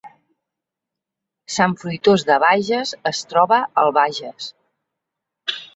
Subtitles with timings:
[1.57, 4.53] Sant Fruitós de Bages es troba al Bages